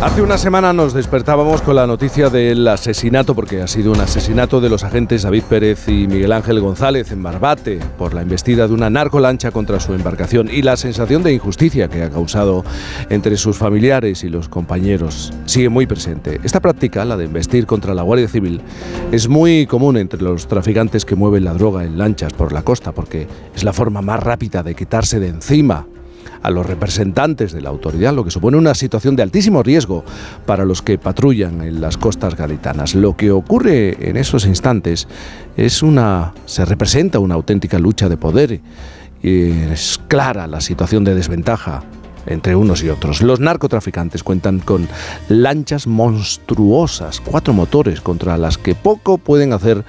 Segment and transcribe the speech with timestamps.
[0.00, 4.60] Hace una semana nos despertábamos con la noticia del asesinato, porque ha sido un asesinato
[4.60, 8.74] de los agentes David Pérez y Miguel Ángel González en Barbate por la embestida de
[8.74, 12.64] una narcolancha contra su embarcación y la sensación de injusticia que ha causado
[13.10, 16.38] entre sus familiares y los compañeros sigue muy presente.
[16.44, 18.60] Esta práctica, la de embestir contra la Guardia Civil,
[19.10, 22.92] es muy común entre los traficantes que mueven la droga en lanchas por la costa,
[22.92, 25.86] porque es la forma más rápida de quitarse de encima
[26.42, 30.04] a los representantes de la autoridad, lo que supone una situación de altísimo riesgo
[30.46, 32.94] para los que patrullan en las costas gaditanas.
[32.94, 35.08] Lo que ocurre en esos instantes
[35.56, 38.60] es una se representa una auténtica lucha de poder
[39.22, 41.82] y es clara la situación de desventaja
[42.26, 43.22] entre unos y otros.
[43.22, 44.88] Los narcotraficantes cuentan con
[45.28, 49.84] lanchas monstruosas, cuatro motores contra las que poco pueden hacer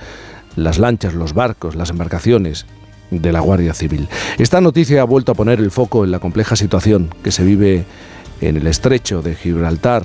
[0.55, 2.66] las lanchas, los barcos, las embarcaciones
[3.12, 4.08] de la Guardia Civil.
[4.38, 7.86] Esta noticia ha vuelto a poner el foco en la compleja situación que se vive
[8.42, 10.03] en el estrecho de Gibraltar.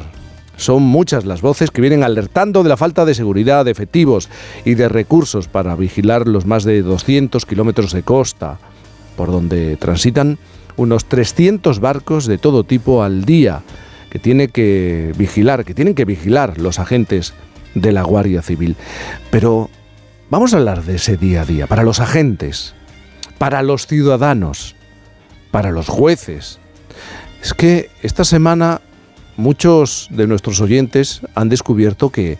[0.56, 4.28] Son muchas las voces que vienen alertando de la falta de seguridad, de efectivos
[4.65, 8.59] y de recursos para vigilar los más de 200 kilómetros de costa,
[9.17, 10.39] por donde transitan
[10.77, 13.62] unos 300 barcos de todo tipo al día,
[14.11, 17.34] que tiene que vigilar, que tienen que vigilar los agentes
[17.75, 18.77] de la Guardia Civil.
[19.31, 19.71] Pero
[20.31, 22.75] vamos a hablar de ese día a día, para los agentes,
[23.39, 24.75] para los ciudadanos,
[25.51, 26.59] para los jueces.
[27.43, 28.81] Es que esta semana
[29.37, 32.39] muchos de nuestros oyentes han descubierto que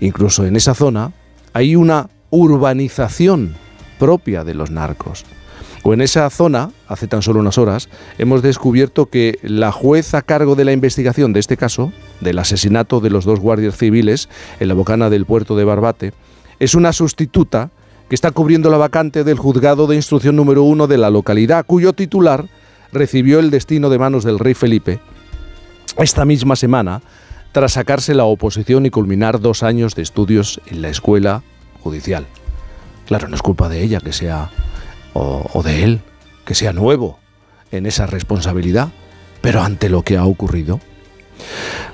[0.00, 1.12] incluso en esa zona
[1.52, 3.54] hay una urbanización
[3.98, 5.24] propia de los narcos.
[5.84, 10.22] O en esa zona, hace tan solo unas horas, hemos descubierto que la juez a
[10.22, 14.28] cargo de la investigación de este caso, del asesinato de los dos guardias civiles
[14.60, 16.12] en la bocana del puerto de Barbate,
[16.60, 17.70] es una sustituta
[18.08, 21.92] que está cubriendo la vacante del juzgado de instrucción número uno de la localidad, cuyo
[21.92, 22.46] titular
[22.92, 25.00] recibió el destino de manos del rey Felipe
[25.98, 27.02] esta misma semana,
[27.52, 31.42] tras sacarse la oposición y culminar dos años de estudios en la escuela
[31.82, 32.26] judicial.
[33.06, 34.50] Claro, no es culpa de ella que sea,
[35.12, 36.00] o, de él,
[36.44, 37.18] que sea nuevo
[37.70, 38.88] en esa responsabilidad,
[39.42, 40.80] pero ante lo que ha ocurrido,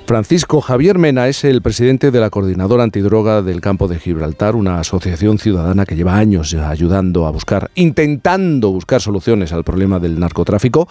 [0.05, 4.79] Francisco Javier Mena es el presidente de la Coordinadora Antidroga del Campo de Gibraltar, una
[4.79, 10.87] asociación ciudadana que lleva años ayudando a buscar, intentando buscar soluciones al problema del narcotráfico.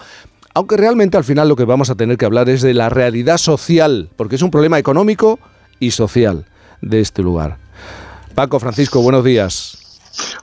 [0.53, 3.37] Aunque realmente al final lo que vamos a tener que hablar es de la realidad
[3.37, 5.39] social, porque es un problema económico
[5.79, 6.45] y social
[6.81, 7.57] de este lugar.
[8.35, 9.77] Paco, Francisco, buenos días.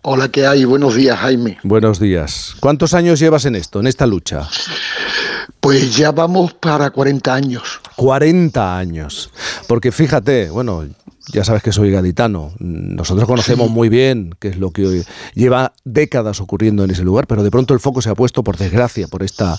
[0.03, 0.65] Hola, ¿qué hay?
[0.65, 1.59] Buenos días, Jaime.
[1.62, 2.55] Buenos días.
[2.60, 4.49] ¿Cuántos años llevas en esto, en esta lucha?
[5.60, 7.81] Pues ya vamos para 40 años.
[7.97, 9.31] 40 años.
[9.67, 10.84] Porque fíjate, bueno,
[11.33, 12.53] ya sabes que soy gaditano.
[12.59, 17.43] Nosotros conocemos muy bien qué es lo que lleva décadas ocurriendo en ese lugar, pero
[17.43, 19.59] de pronto el foco se ha puesto, por desgracia, por esta,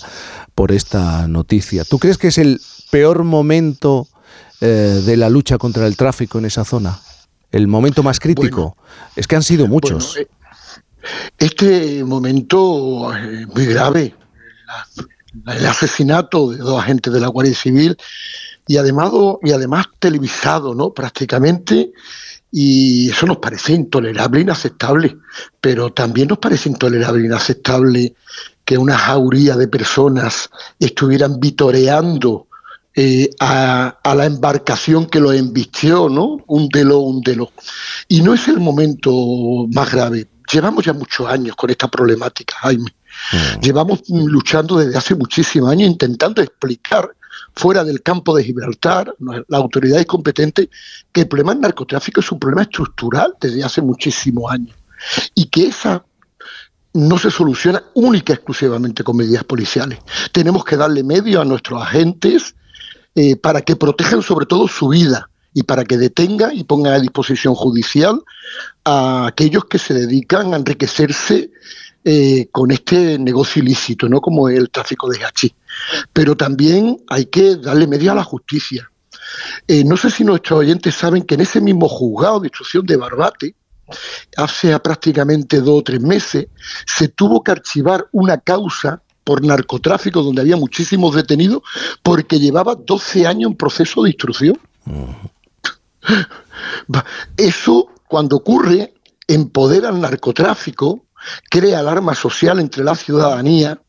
[0.54, 1.84] por esta noticia.
[1.84, 2.60] ¿Tú crees que es el
[2.90, 4.08] peor momento
[4.60, 7.00] eh, de la lucha contra el tráfico en esa zona?
[7.50, 8.76] ¿El momento más crítico?
[9.16, 10.16] es que han sido muchos.
[10.16, 10.28] Eh,
[11.38, 14.14] este momento es muy grave
[15.46, 17.96] el asesinato de dos agentes de la Guardia Civil
[18.66, 19.10] y además,
[19.42, 20.92] y además televisado, ¿no?
[20.92, 21.92] Prácticamente.
[22.50, 25.16] Y eso nos parece intolerable, inaceptable.
[25.60, 28.14] Pero también nos parece intolerable, inaceptable
[28.64, 32.46] que una jauría de personas estuvieran vitoreando
[32.94, 36.38] eh, a, a, la embarcación que lo embistió, ¿no?
[36.46, 37.52] Un delo, un delo.
[38.08, 40.28] Y no es el momento más grave.
[40.52, 42.92] Llevamos ya muchos años con esta problemática, Jaime.
[43.32, 43.60] Mm.
[43.60, 47.14] Llevamos luchando desde hace muchísimos años intentando explicar
[47.54, 50.70] fuera del campo de Gibraltar, la autoridad es competente,
[51.12, 54.76] que el problema del narcotráfico es un problema estructural desde hace muchísimos años
[55.34, 56.04] y que esa
[56.94, 59.98] no se soluciona única y exclusivamente con medidas policiales.
[60.32, 62.54] Tenemos que darle medio a nuestros agentes
[63.14, 67.00] eh, para que protejan sobre todo su vida y para que detengan y pongan a
[67.00, 68.22] disposición judicial
[68.84, 71.50] a aquellos que se dedican a enriquecerse
[72.10, 74.22] eh, con este negocio ilícito, ¿no?
[74.22, 75.52] Como el tráfico de hachís.
[76.10, 78.90] Pero también hay que darle medio a la justicia.
[79.66, 82.96] Eh, no sé si nuestros oyentes saben que en ese mismo juzgado de instrucción de
[82.96, 83.54] Barbate,
[84.38, 86.46] hace prácticamente dos o tres meses,
[86.86, 91.60] se tuvo que archivar una causa por narcotráfico donde había muchísimos detenidos
[92.02, 94.58] porque llevaba 12 años en proceso de instrucción.
[97.36, 98.94] Eso, cuando ocurre,
[99.26, 101.04] empodera al narcotráfico
[101.50, 103.80] crea alarma social entre la ciudadanía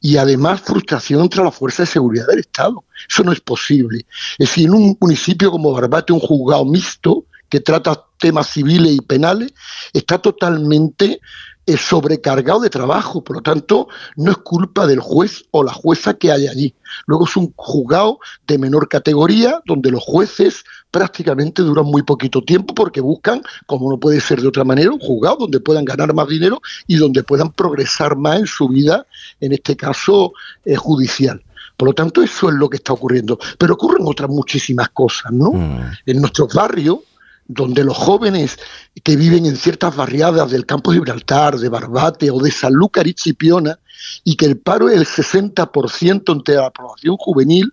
[0.00, 2.84] y además frustración entre las fuerzas de seguridad del Estado.
[3.08, 4.06] Eso no es posible.
[4.38, 9.00] Es decir, en un municipio como Barbate, un juzgado mixto que trata temas civiles y
[9.00, 9.52] penales,
[9.92, 11.20] está totalmente
[11.68, 16.14] es sobrecargado de trabajo, por lo tanto, no es culpa del juez o la jueza
[16.14, 16.74] que hay allí.
[17.06, 22.74] Luego es un juzgado de menor categoría, donde los jueces prácticamente duran muy poquito tiempo
[22.74, 26.26] porque buscan, como no puede ser de otra manera, un juzgado donde puedan ganar más
[26.26, 29.06] dinero y donde puedan progresar más en su vida,
[29.38, 30.32] en este caso
[30.64, 31.44] eh, judicial.
[31.76, 33.38] Por lo tanto, eso es lo que está ocurriendo.
[33.58, 35.52] Pero ocurren otras muchísimas cosas, ¿no?
[35.52, 35.80] Mm.
[36.06, 37.00] En nuestros barrios,
[37.48, 38.58] donde los jóvenes
[39.02, 43.14] que viven en ciertas barriadas del campo de Gibraltar, de Barbate o de Sanlúcar y
[43.14, 43.78] Chipiona,
[44.22, 47.72] y que el paro es el 60% entre la población juvenil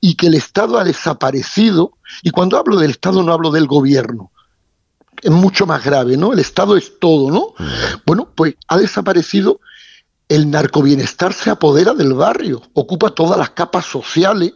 [0.00, 1.92] y que el Estado ha desaparecido,
[2.22, 4.30] y cuando hablo del Estado no hablo del gobierno,
[5.22, 6.34] es mucho más grave, ¿no?
[6.34, 7.54] El Estado es todo, ¿no?
[7.58, 8.02] Mm.
[8.04, 9.60] Bueno, pues ha desaparecido,
[10.28, 14.52] el narcobienestar se apodera del barrio, ocupa todas las capas sociales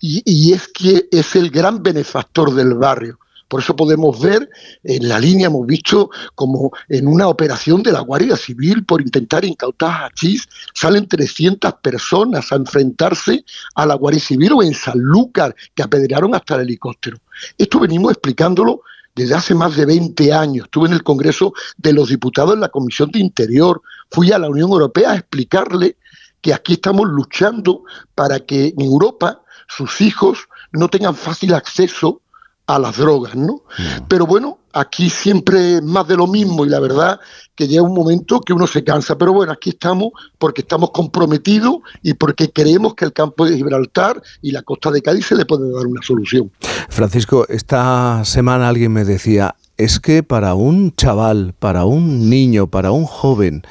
[0.00, 3.18] y, y es que es el gran benefactor del barrio.
[3.48, 4.48] Por eso podemos ver
[4.84, 9.44] en la línea, hemos visto como en una operación de la Guardia Civil por intentar
[9.44, 15.56] incautar a Chis, salen 300 personas a enfrentarse a la Guardia Civil o en Sanlúcar,
[15.74, 17.18] que apedrearon hasta el helicóptero.
[17.56, 18.82] Esto venimos explicándolo
[19.14, 20.66] desde hace más de 20 años.
[20.66, 23.80] Estuve en el Congreso de los Diputados en la Comisión de Interior,
[24.10, 25.96] fui a la Unión Europea a explicarle
[26.40, 27.82] que aquí estamos luchando
[28.14, 32.22] para que en Europa sus hijos no tengan fácil acceso
[32.68, 33.62] a las drogas, ¿no?
[33.78, 34.04] Mm.
[34.08, 37.18] Pero bueno, aquí siempre más de lo mismo y la verdad
[37.54, 39.16] que llega un momento que uno se cansa.
[39.16, 44.22] Pero bueno, aquí estamos porque estamos comprometidos y porque creemos que el campo de Gibraltar
[44.42, 46.52] y la costa de Cádiz se le puede dar una solución.
[46.90, 52.92] Francisco, esta semana alguien me decía, es que para un chaval, para un niño, para
[52.92, 53.62] un joven,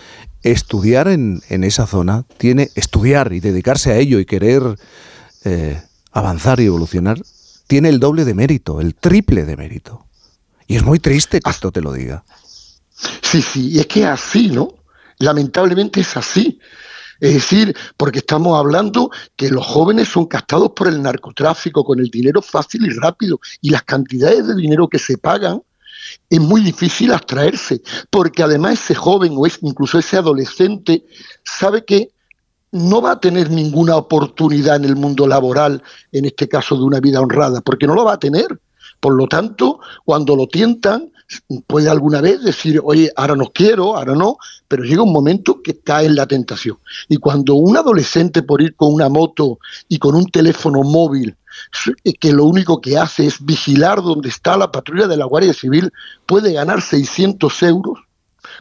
[0.42, 4.64] estudiar en, esa zona, tiene estudiar y dedicarse a ello y querer
[5.44, 7.20] eh, avanzar y evolucionar,
[7.68, 10.06] tiene el doble de mérito, el triple de mérito.
[10.66, 12.24] Y es muy triste que esto te lo diga.
[13.22, 14.74] Sí, sí, y es que es así, ¿no?
[15.20, 16.60] Lamentablemente es así.
[17.20, 22.10] Es decir, porque estamos hablando que los jóvenes son castados por el narcotráfico con el
[22.10, 25.62] dinero fácil y rápido y las cantidades de dinero que se pagan
[26.30, 31.06] es muy difícil abstraerse, porque además ese joven o es incluso ese adolescente
[31.44, 32.12] sabe que
[32.72, 35.82] no va a tener ninguna oportunidad en el mundo laboral,
[36.12, 38.60] en este caso de una vida honrada, porque no lo va a tener.
[39.00, 41.12] Por lo tanto, cuando lo tientan,
[41.68, 44.38] puede alguna vez decir, oye, ahora no quiero, ahora no,
[44.68, 46.78] pero llega un momento que cae en la tentación.
[47.08, 51.36] Y cuando un adolescente por ir con una moto y con un teléfono móvil,
[52.20, 55.92] que lo único que hace es vigilar dónde está la patrulla de la Guardia Civil,
[56.26, 58.00] puede ganar 600 euros,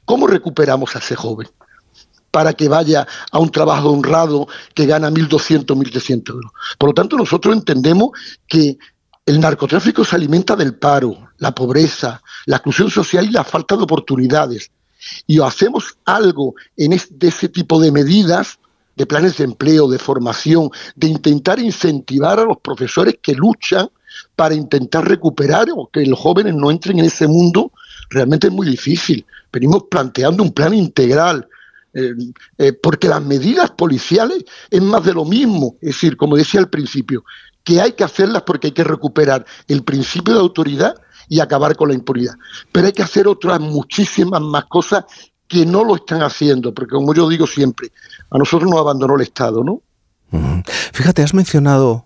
[0.04, 1.48] ¿cómo recuperamos a ese joven?
[2.36, 6.52] Para que vaya a un trabajo honrado que gana 1.200, 1.300 euros.
[6.76, 8.10] Por lo tanto, nosotros entendemos
[8.46, 8.76] que
[9.24, 13.84] el narcotráfico se alimenta del paro, la pobreza, la exclusión social y la falta de
[13.84, 14.70] oportunidades.
[15.26, 18.58] Y hacemos algo en de ese tipo de medidas,
[18.96, 23.88] de planes de empleo, de formación, de intentar incentivar a los profesores que luchan
[24.34, 27.72] para intentar recuperar o que los jóvenes no entren en ese mundo,
[28.10, 29.24] realmente es muy difícil.
[29.50, 31.48] Venimos planteando un plan integral
[31.96, 32.14] eh,
[32.58, 36.68] eh, porque las medidas policiales es más de lo mismo, es decir, como decía al
[36.68, 37.24] principio,
[37.64, 40.94] que hay que hacerlas porque hay que recuperar el principio de autoridad
[41.30, 42.34] y acabar con la impunidad.
[42.70, 45.04] Pero hay que hacer otras muchísimas más cosas
[45.48, 47.88] que no lo están haciendo, porque como yo digo siempre,
[48.30, 49.80] a nosotros nos abandonó el Estado, ¿no?
[50.92, 52.04] Fíjate, has mencionado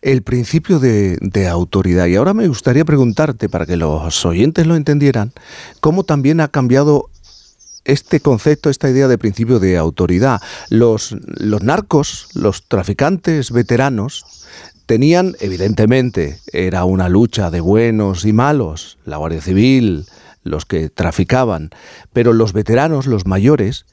[0.00, 2.06] el principio de, de, autoridad.
[2.06, 5.32] Y ahora me gustaría preguntarte, para que los oyentes lo entendieran,
[5.80, 7.10] cómo también ha cambiado
[7.86, 10.40] este concepto, esta idea de principio de autoridad.
[10.68, 14.24] Los, los narcos, los traficantes veteranos,
[14.86, 20.06] tenían, evidentemente, era una lucha de buenos y malos, la Guardia Civil,
[20.42, 21.70] los que traficaban,
[22.12, 23.84] pero los veteranos, los mayores,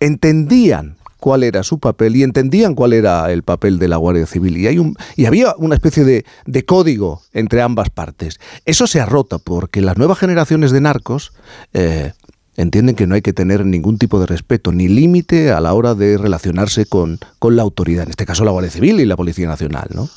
[0.00, 4.56] entendían cuál era su papel y entendían cuál era el papel de la Guardia Civil.
[4.56, 8.40] Y, hay un, y había una especie de, de, código entre ambas partes.
[8.64, 11.32] Eso se ha roto porque las nuevas generaciones de narcos
[11.74, 12.12] eh,
[12.56, 15.94] entienden que no hay que tener ningún tipo de respeto ni límite a la hora
[15.94, 19.48] de relacionarse con, con la autoridad, en este caso la Guardia Civil y la Policía
[19.48, 20.08] Nacional, ¿no?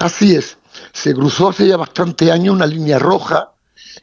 [0.00, 0.56] Así es.
[0.92, 3.52] Se cruzó hace ya bastante años una línea roja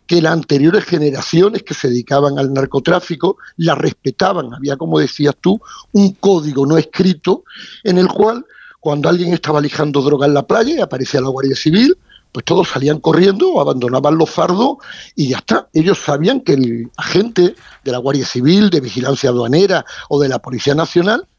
[0.08, 4.54] que las anteriores generaciones que se dedicaban al narcotráfico la respetaban.
[4.54, 5.60] Había, como decías tú,
[5.94, 7.44] un código no escrito
[7.84, 8.46] en el cual
[8.80, 11.98] cuando alguien estaba lijando droga en la playa y aparecía la Guardia Civil,
[12.36, 14.76] pues todos salían corriendo, abandonaban los fardos
[15.16, 15.70] y ya está.
[15.72, 20.40] Ellos sabían que el agente de la Guardia Civil, de Vigilancia Aduanera o de la
[20.40, 21.30] Policía Nacional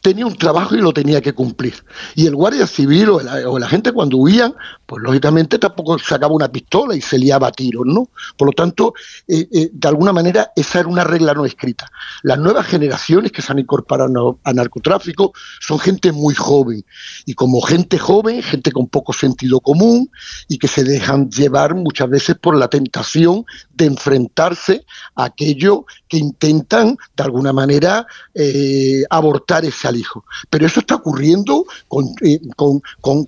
[0.00, 1.84] tenía un trabajo y lo tenía que cumplir.
[2.16, 4.56] Y el Guardia Civil o, la, gente cuando huían,
[4.94, 8.10] pues lógicamente tampoco sacaba una pistola y se liaba a tiros, ¿no?
[8.36, 8.94] Por lo tanto,
[9.26, 11.90] eh, eh, de alguna manera esa era una regla no escrita.
[12.22, 16.84] Las nuevas generaciones que se han incorporado a narcotráfico son gente muy joven
[17.26, 20.12] y como gente joven, gente con poco sentido común
[20.46, 24.86] y que se dejan llevar muchas veces por la tentación de enfrentarse
[25.16, 30.24] a aquello que intentan de alguna manera eh, abortar ese alijo.
[30.50, 32.14] Pero eso está ocurriendo con,
[32.54, 32.80] con,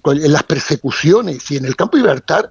[0.05, 2.47] en las persecuciones y en el campo Libertad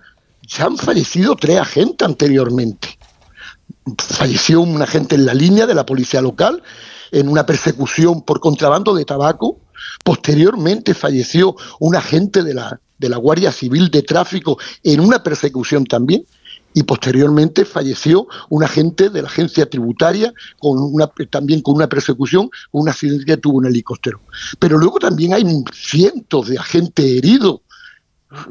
[0.48, 2.98] ya han fallecido tres agentes anteriormente.
[3.98, 6.62] Falleció un agente en la línea de la policía local
[7.12, 9.60] en una persecución por contrabando de tabaco.
[10.04, 15.86] Posteriormente falleció un agente de la, de la Guardia Civil de Tráfico en una persecución
[15.86, 16.26] también.
[16.78, 22.50] Y posteriormente falleció un agente de la agencia tributaria con una, también con una persecución,
[22.72, 24.20] un accidente que tuvo un helicóptero.
[24.60, 27.62] Pero luego también hay cientos de agentes heridos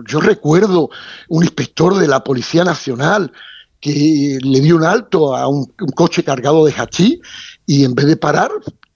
[0.07, 0.91] yo recuerdo
[1.29, 3.33] un inspector de la Policía Nacional
[3.81, 7.21] que le dio un alto a un, coche cargado de hachí
[7.67, 8.51] y en vez de parar,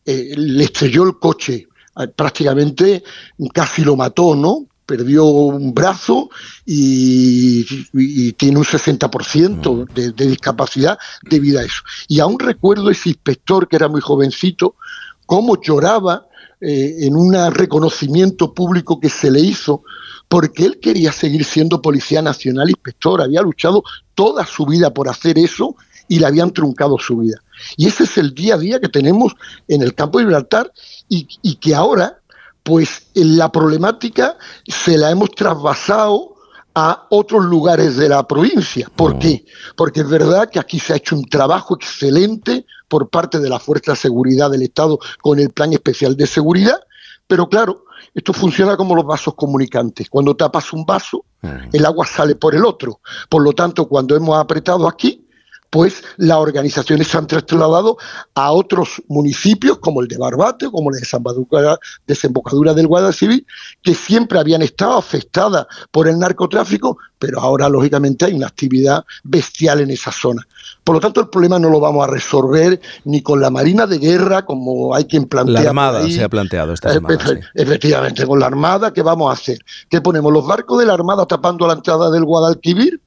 [0.07, 1.69] eh, le estrelló el coche.
[1.95, 3.03] Ah, prácticamente
[3.53, 4.67] casi lo mató, ¿no?
[4.87, 6.31] Perdió un brazo
[6.65, 7.65] y,
[8.33, 9.95] tiene un 60% mm.
[9.95, 11.83] de, de discapacidad debido a eso.
[12.07, 14.77] Y aún recuerdo ese inspector que era muy jovencito,
[15.27, 16.28] cómo lloraba
[16.61, 19.83] eh, en un reconocimiento público que se le hizo
[20.29, 23.83] porque él quería seguir siendo policía nacional inspector, había luchado
[24.15, 25.75] toda su vida por hacer eso
[26.07, 27.43] y le habían truncado su vida.
[27.77, 29.35] Y ese es el día a día que tenemos
[29.67, 30.73] en el campo de Gibraltar
[31.09, 32.19] y, que ahora,
[32.63, 36.35] pues la problemática se la hemos trasvasado
[36.75, 38.89] a otros lugares de la provincia.
[38.95, 39.45] ¿Por qué?
[39.77, 43.59] Porque es verdad que aquí se ha hecho un trabajo excelente por parte de la
[43.59, 46.81] Fuerza de Seguridad del Estado con el Plan Especial de Seguridad,
[47.27, 50.09] pero claro, esto funciona como los vasos comunicantes.
[50.09, 51.25] Cuando tapas un vaso,
[51.73, 53.01] el agua sale por el otro.
[53.29, 55.25] Por lo tanto, cuando hemos apretado aquí,
[55.71, 57.99] pues las organizaciones se han trasladado
[58.35, 63.45] a otros municipios como el de Barbate, como la de desembocadura del Guadalquivir,
[63.83, 69.81] que siempre habían estado afectadas por el narcotráfico, pero ahora lógicamente hay una actividad bestial
[69.81, 70.47] en esa zona.
[70.89, 73.99] Por lo tanto, el problema no lo vamos a resolver ni con la Marina de
[73.99, 75.61] Guerra, como hay quien plantea.
[75.61, 77.23] La Armada se ha planteado esta semana.
[77.53, 79.59] Efectivamente, con la Armada, ¿qué vamos a hacer?
[79.91, 80.33] ¿Qué ponemos?
[80.33, 83.03] ¿Los barcos de la Armada tapando la entrada del Guadalquivir?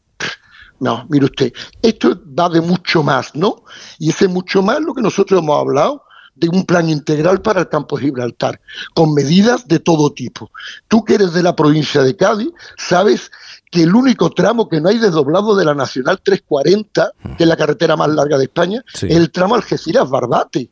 [0.80, 3.64] No, mire usted, esto va de mucho más, ¿no?
[3.98, 6.04] Y ese mucho más lo que nosotros hemos hablado
[6.36, 8.62] de un plan integral para el campo de Gibraltar,
[8.94, 10.52] con medidas de todo tipo.
[10.88, 13.32] Tú que eres de la provincia de Cádiz, sabes
[13.72, 17.56] que el único tramo que no hay desdoblado de la Nacional 340, que es la
[17.56, 20.70] carretera más larga de España, es el tramo Algeciras-Barbate.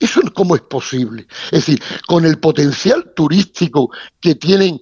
[0.00, 1.28] ¿Eso cómo es posible?
[1.46, 4.80] Es decir, con el potencial turístico que tienen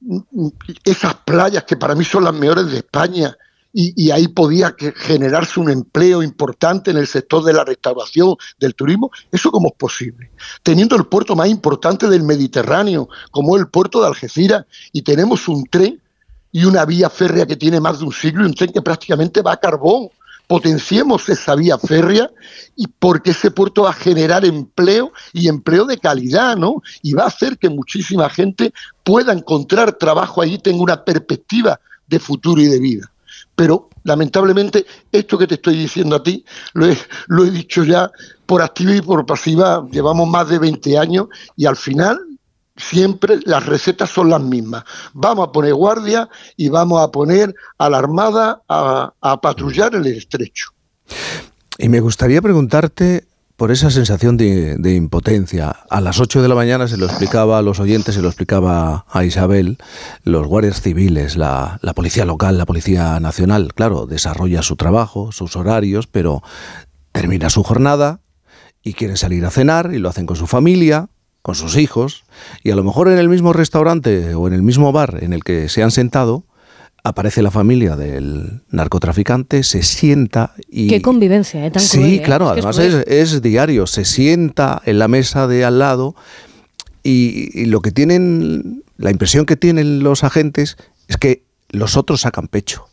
[0.00, 0.48] mm, mm,
[0.84, 3.36] esas playas que para mí son las mejores de España,
[3.78, 9.10] y, ahí podía generarse un empleo importante en el sector de la restauración, del turismo.
[9.30, 10.30] ¿Eso cómo es posible?
[10.62, 15.66] Teniendo el puerto más importante del Mediterráneo, como el puerto de Algeciras, y tenemos un
[15.66, 16.00] tren
[16.52, 19.42] y una vía férrea que tiene más de un siglo y un tren que prácticamente
[19.42, 20.08] va a carbón.
[20.46, 22.30] Potenciemos esa vía férrea
[22.76, 26.82] y porque ese puerto va a generar empleo y empleo de calidad, ¿no?
[27.02, 28.72] Y va a hacer que muchísima gente
[29.02, 33.10] pueda encontrar trabajo allí, tenga una perspectiva de futuro y de vida.
[33.56, 38.10] Pero lamentablemente esto que te estoy diciendo a ti lo he, lo he dicho ya
[38.46, 41.26] por activa y por pasiva, llevamos más de 20 años
[41.56, 42.18] y al final
[42.76, 44.84] siempre las recetas son las mismas.
[45.14, 50.70] Vamos a poner guardia y vamos a poner a la Armada a, patrullar el estrecho.
[51.78, 55.70] Y me gustaría preguntarte por esa sensación de, impotencia.
[55.88, 59.06] A las 8 de la mañana se lo explicaba a los oyentes, se lo explicaba
[59.10, 59.78] a Isabel,
[60.24, 65.56] los guardias civiles, la, la policía local, la policía nacional, claro, desarrolla su trabajo, sus
[65.56, 66.42] horarios, pero
[67.12, 68.20] termina su jornada
[68.82, 71.08] y quieren salir a cenar y lo hacen con su familia,
[71.46, 72.24] con sus hijos,
[72.64, 75.44] y a lo mejor en el mismo restaurante o en el mismo bar en el
[75.44, 76.42] que se han sentado,
[77.04, 80.88] aparece la familia del narcotraficante, se sienta y...
[80.88, 81.70] Qué convivencia, ¿eh?
[81.70, 82.22] Tan sí, ¿eh?
[82.22, 86.16] claro, además es, diario, se sienta en la mesa de al lado
[87.04, 90.76] y, lo que tienen, la impresión que tienen los agentes
[91.06, 92.88] es que los otros sacan pecho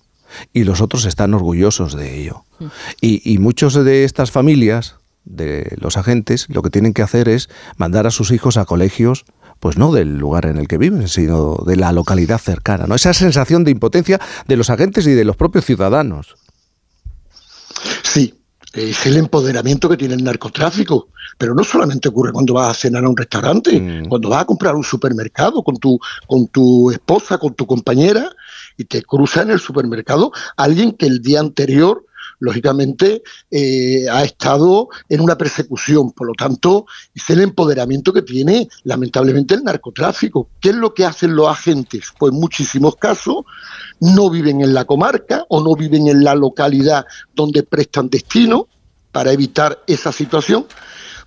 [0.53, 2.45] y los otros están orgullosos de ello.
[2.59, 2.65] Mm.
[3.01, 7.49] Y, y muchos de estas familias, de los agentes, lo que tienen que hacer es
[7.77, 9.25] mandar a sus hijos a colegios
[9.59, 12.95] pues no del lugar en el que viven, sino de la localidad cercana, ¿no?
[12.95, 16.35] Esa sensación de impotencia de los agentes y de los propios ciudadanos.
[18.03, 18.33] Sí,
[18.73, 21.07] es el empoderamiento que tiene el narcotráfico.
[21.37, 24.09] Pero no solamente ocurre cuando vas a cenar a un restaurante, mm.
[24.09, 28.29] cuando vas a comprar un supermercado con tu, con tu esposa, con tu compañera,
[28.77, 32.05] y te cruza en el supermercado alguien que el día anterior
[32.39, 36.11] lógicamente eh, ha estado en una persecución.
[36.11, 40.49] Por lo tanto, es el empoderamiento que tiene lamentablemente el narcotráfico.
[40.59, 42.13] ¿Qué es lo que hacen los agentes?
[42.17, 43.45] Pues en muchísimos casos
[43.99, 48.67] no viven en la comarca o no viven en la localidad donde prestan destino
[49.11, 50.65] para evitar esa situación.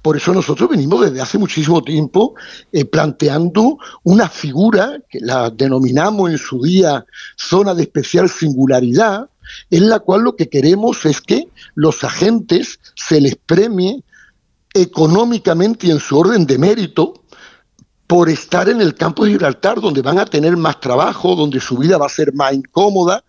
[0.03, 2.35] Por eso nosotros venimos desde hace muchísimo tiempo
[2.71, 7.05] eh, planteando una figura que la denominamos en su día
[7.37, 9.29] zona de especial singularidad,
[9.71, 14.03] en la cual lo que queremos es que los agentes se les premie
[14.75, 17.23] económicamente y en su orden de mérito
[18.07, 21.77] por estar en el campo de Gibraltar, donde van a tener más trabajo, donde su
[21.77, 23.25] vida va a ser más incómoda,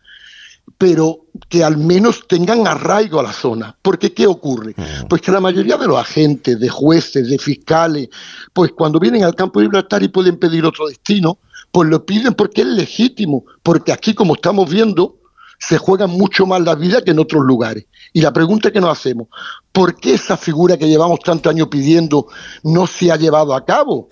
[0.78, 3.76] pero que al menos tengan arraigo a la zona.
[3.82, 4.76] Porque ¿qué ocurre?
[4.78, 5.08] Mm.
[5.08, 8.10] Pues que la mayoría de los agentes, de jueces, de fiscales,
[8.54, 11.40] pues cuando vienen al campo de Gibraltar y pueden pedir otro destino,
[11.72, 15.18] pues lo piden porque es legítimo, porque aquí como estamos viendo,
[15.60, 17.86] se juega mucho más la vida que en otros lugares.
[18.14, 19.28] Y la pregunta que nos hacemos,
[19.72, 22.28] ¿por qué esa figura que llevamos tanto años pidiendo
[22.64, 24.10] no se ha llevado a cabo?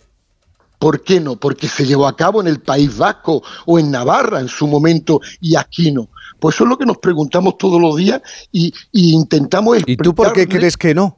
[0.79, 1.37] ¿Por qué no?
[1.37, 5.21] Porque se llevó a cabo en el País Vasco o en Navarra en su momento
[5.39, 6.09] y aquí no.
[6.39, 8.21] Pues eso es lo que nos preguntamos todos los días
[8.51, 11.17] y, intentamos ¿Y tú por qué crees que no?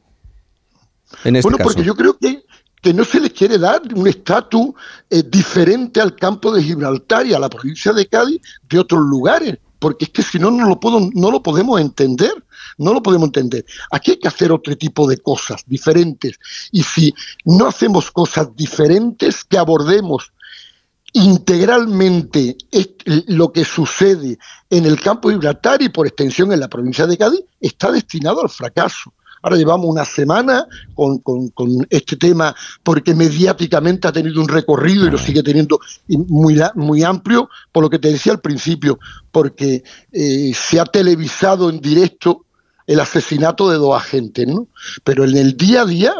[1.23, 2.43] En este bueno, porque yo creo que,
[2.81, 4.69] que no se les quiere dar un estatus
[5.09, 9.57] eh, diferente al campo de Gibraltar y a la provincia de Cádiz de otros lugares
[9.79, 12.31] porque es que si no, no lo, puedo, no lo podemos entender,
[12.77, 13.65] no lo podemos entender.
[13.91, 16.39] Aquí hay que hacer otro tipo de cosas diferentes.
[16.71, 17.13] Y si
[17.45, 20.31] no hacemos cosas diferentes, que abordemos
[21.13, 22.57] integralmente
[23.27, 24.37] lo que sucede
[24.69, 28.41] en el campo de Gibraltar y por extensión en la provincia de Cádiz, está destinado
[28.41, 29.13] al fracaso.
[29.47, 31.21] Ahora llevamos una semana con,
[31.89, 37.49] este tema porque mediáticamente ha tenido un recorrido y lo sigue teniendo muy, muy amplio,
[37.71, 38.99] por lo que te decía al principio,
[39.31, 42.43] porque eh, se ha televisado en directo
[42.87, 44.67] el asesinato de dos agentes, ¿no?
[45.05, 46.13] Pero en el día a día,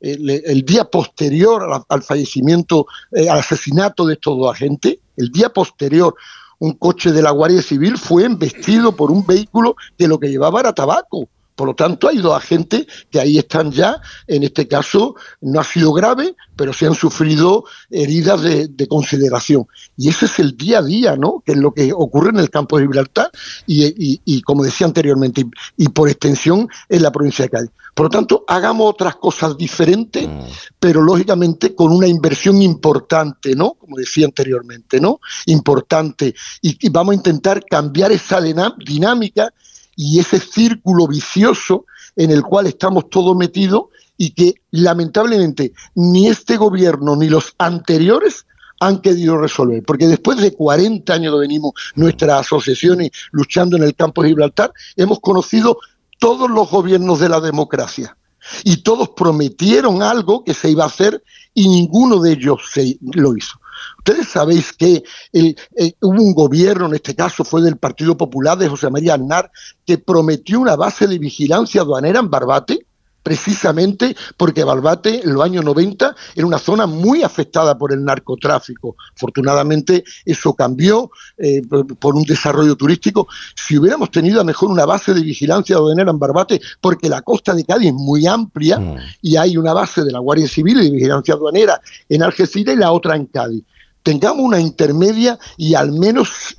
[0.00, 6.12] el, día posterior al, fallecimiento, eh, al asesinato de estos dos agentes, el día posterior,
[6.58, 10.58] un coche de la Guardia Civil fue embestido por un vehículo que lo que llevaba
[10.58, 11.28] era tabaco.
[11.58, 14.00] Por lo tanto, hay dos agentes que ahí están ya.
[14.28, 19.66] En este caso, no ha sido grave, pero se han sufrido heridas de, consideración.
[19.96, 21.42] Y ese es el día a día, ¿no?
[21.44, 23.32] Que es lo que ocurre en el campo de Gibraltar
[23.66, 27.70] y, como decía anteriormente, y, por extensión en la provincia de Cádiz.
[27.92, 30.40] Por lo tanto, hagamos otras cosas diferentes, mm.
[30.78, 33.72] pero lógicamente con una inversión importante, ¿no?
[33.72, 35.18] Como decía anteriormente, ¿no?
[35.46, 36.36] Importante.
[36.62, 39.52] Y, y vamos a intentar cambiar esa dinámica
[39.98, 41.84] y ese círculo vicioso
[42.14, 48.46] en el cual estamos todos metidos y que lamentablemente ni este gobierno ni los anteriores
[48.78, 53.96] han querido resolver, porque después de 40 años que venimos nuestras asociaciones luchando en el
[53.96, 55.78] campo de Gibraltar, hemos conocido
[56.20, 58.16] todos los gobiernos de la democracia
[58.62, 63.36] y todos prometieron algo que se iba a hacer y ninguno de ellos se lo
[63.36, 63.58] hizo.
[63.98, 65.54] Ustedes sabéis que eh,
[66.00, 69.50] hubo un gobierno, en este caso fue del Partido Popular de José María Aznar,
[69.84, 72.86] que prometió una base de vigilancia aduanera en Barbate,
[73.22, 78.96] precisamente porque Barbate en los años 90 era una zona muy afectada por el narcotráfico.
[79.14, 81.62] Afortunadamente eso cambió eh,
[81.98, 83.28] por un desarrollo turístico.
[83.54, 87.54] Si hubiéramos tenido a mejor una base de vigilancia aduanera en Barbate, porque la costa
[87.54, 88.96] de Cádiz es muy amplia mm.
[89.22, 92.78] y hay una base de la Guardia Civil y de vigilancia aduanera en Algeciras y
[92.78, 93.64] la otra en Cádiz
[94.02, 96.56] tengamos una intermedia y al menos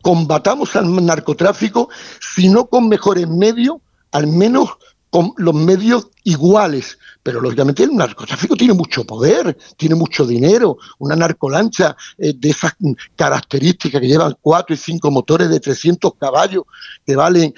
[0.00, 1.88] combatamos al narcotráfico,
[2.20, 3.78] si no con mejores medios,
[4.12, 4.68] al menos
[5.14, 6.98] con los medios iguales.
[7.22, 10.76] Pero lógicamente el narcotráfico tiene mucho poder, tiene mucho dinero.
[10.98, 12.72] Una narcolancha eh, de esas
[13.14, 16.64] características que llevan cuatro y cinco motores de 300 caballos
[17.06, 17.54] que valen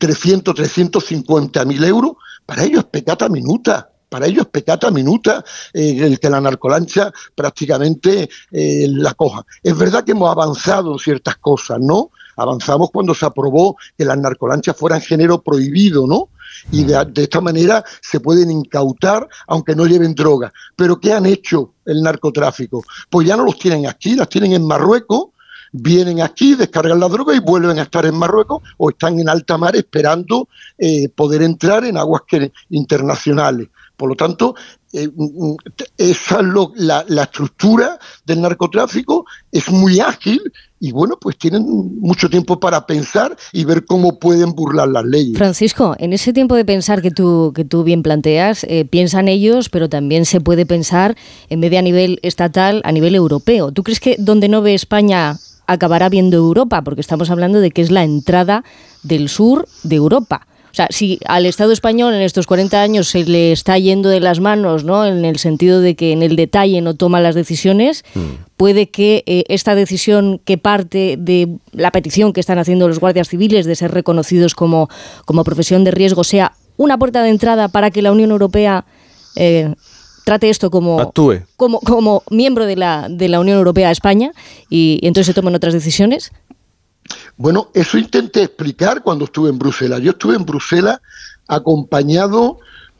[0.00, 2.12] 300, 350 mil euros,
[2.46, 7.12] para ellos es pecata minuta para ellos es pecata minuta eh, el que la narcolancha
[7.34, 9.44] prácticamente eh, la coja.
[9.62, 12.10] Es verdad que hemos avanzado ciertas cosas, ¿no?
[12.36, 16.30] Avanzamos cuando se aprobó que las narcolanchas fueran género prohibido, ¿no?
[16.70, 20.52] Y de, esta manera se pueden incautar aunque no lleven droga.
[20.74, 22.84] Pero ¿qué han hecho el narcotráfico?
[23.10, 25.28] Pues ya no los tienen aquí, las tienen en Marruecos,
[25.72, 29.58] vienen aquí, descargan la droga y vuelven a estar en Marruecos o están en alta
[29.58, 32.22] mar esperando eh, poder entrar en aguas
[32.70, 33.68] internacionales.
[33.96, 34.54] Por lo tanto,
[34.92, 35.56] eh, mm, mm,
[35.96, 40.40] esa la, la, estructura del narcotráfico es muy ágil
[40.78, 41.64] y bueno, pues tienen
[42.00, 45.38] mucho tiempo para pensar y ver cómo pueden burlar las leyes.
[45.38, 49.70] Francisco, en ese tiempo de pensar que tú, que tú bien planteas, eh, piensan ellos,
[49.70, 51.16] pero también se puede pensar
[51.48, 53.72] en vez de a nivel estatal, a nivel europeo.
[53.72, 57.82] ¿Tú crees que donde no ve España acabará viendo Europa, porque estamos hablando de que
[57.82, 58.64] es la entrada
[59.02, 60.46] del sur de Europa.
[60.76, 64.20] O sea, si al Estado español en estos 40 años se le está yendo de
[64.20, 65.06] las manos, ¿no?
[65.06, 68.20] En el sentido de que en el detalle no toma las decisiones, mm.
[68.58, 73.30] puede que eh, esta decisión que parte de la petición que están haciendo los guardias
[73.30, 74.90] civiles de ser reconocidos como,
[75.24, 78.84] como profesión de riesgo sea una puerta de entrada para que la Unión Europea
[79.34, 79.74] eh,
[80.26, 81.10] trate esto como,
[81.56, 84.32] como, como miembro de la, de la Unión Europea a España
[84.68, 86.32] y entonces se tomen otras decisiones.
[87.36, 90.00] Bueno, eso intenté explicar cuando estuve en Bruselas.
[90.00, 91.00] Yo estuve en Bruselas
[91.48, 92.58] acompañado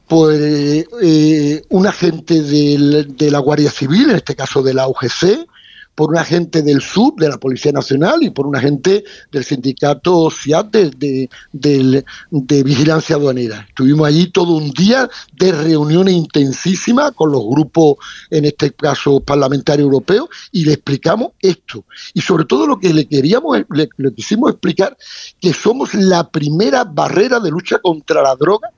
[0.09, 5.47] por eh, un agente de la Guardia Civil, en este caso de la UGC,
[5.97, 10.31] por un agente del sur de la Policía Nacional y por un agente del sindicato
[10.31, 13.65] CIAT de, de, vigilancia aduanera.
[13.69, 17.97] Estuvimos allí todo un día de reuniones intensísimas con los grupos,
[18.31, 21.85] en este caso parlamentario europeo, y le explicamos esto.
[22.13, 24.97] Y sobre todo lo que le queríamos, le, le quisimos explicar,
[25.41, 28.71] que somos la primera barrera de lucha contra la droga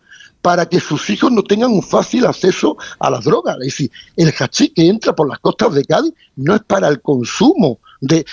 [0.43, 3.57] para que sus hijos no tengan un fácil acceso a las drogas.
[3.57, 7.01] Es decir, el hachís que entra por las costas de Cádiz no es para el
[7.01, 8.25] consumo de,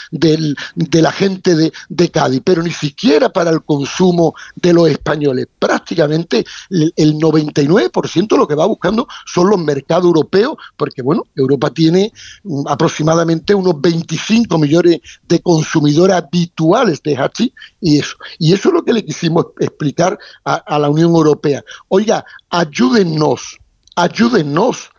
[1.01, 5.47] la gente de, de, Cádiz, pero ni siquiera para el consumo de los españoles.
[5.59, 11.71] Prácticamente el, 99% de lo que va buscando son los mercados europeos, porque bueno, Europa
[11.71, 12.11] tiene
[12.43, 17.51] mm, aproximadamente unos 25 millones de consumidores habituales de hachís
[17.81, 18.15] y eso.
[18.39, 21.63] Y eso es lo que le quisimos explicar a, a la Unión Europea.
[21.87, 23.57] Oiga, ayúdennos,
[23.95, 24.89] ayúdennos,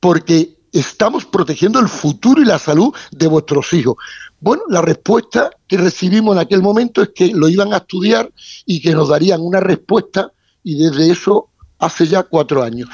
[0.00, 3.96] porque estamos protegiendo el futuro y la salud de vuestros hijos.
[4.40, 8.32] Bueno, la respuesta que recibimos en aquel momento es que lo iban a estudiar
[8.66, 10.32] y que nos darían una respuesta
[10.64, 12.88] y desde eso hace ya cuatro años.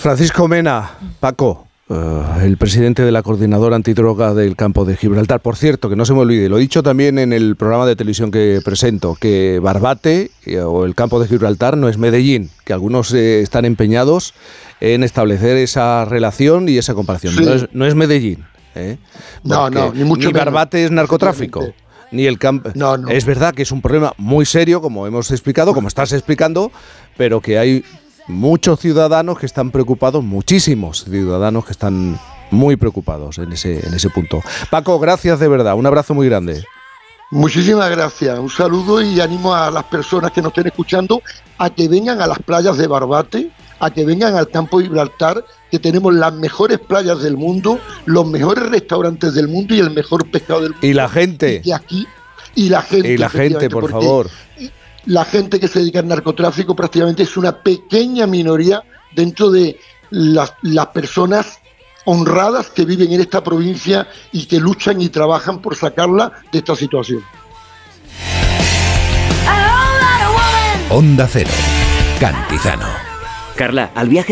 [0.00, 5.40] Francisco Mena, Paco, eh, el presidente de la coordinadora antidroga del campo de Gibraltar.
[5.40, 7.96] Por cierto, que no se me olvide, lo he dicho también en el programa de
[7.96, 12.72] televisión que presento, que Barbate eh, o el campo de Gibraltar no es Medellín, que
[12.72, 14.34] algunos eh, están empeñados
[14.80, 17.34] en establecer esa relación y esa comparación.
[17.72, 18.44] No, es, Medellín.
[18.76, 18.96] ¿eh?
[19.42, 21.74] No, no, ni mucho Ni Barbate es narcotráfico.
[22.12, 22.70] Ni el campo.
[22.74, 23.08] No, no.
[23.08, 26.72] Es verdad que es un problema muy serio, como hemos explicado, como estás explicando,
[27.16, 27.84] pero que hay
[28.30, 32.18] muchos ciudadanos que están preocupados, muchísimos ciudadanos que están
[32.50, 34.42] muy preocupados en ese, en ese punto.
[34.70, 36.64] Paco, gracias de verdad, un abrazo muy grande.
[37.32, 41.22] Muchísimas gracias, un saludo y animo a las personas que nos estén escuchando
[41.58, 45.44] a que vengan a las playas de Barbate, a que vengan al campo de Gibraltar,
[45.70, 50.28] que tenemos las mejores playas del mundo, los mejores restaurantes del mundo y el mejor
[50.28, 50.86] pescado del mundo.
[50.86, 51.62] Y la gente.
[51.64, 52.06] Y aquí,
[52.56, 53.12] y la gente.
[53.12, 54.28] Y la gente, por favor.
[55.06, 58.82] La gente que se dedica al narcotráfico prácticamente es una pequeña minoría
[59.14, 59.78] dentro de
[60.10, 61.58] las, las personas
[62.04, 66.74] honradas que viven en esta provincia y que luchan y trabajan por sacarla de esta
[66.74, 67.22] situación.
[70.90, 71.50] Onda Cero,
[72.18, 72.86] Cantizano.
[73.54, 74.28] Carla, al viaje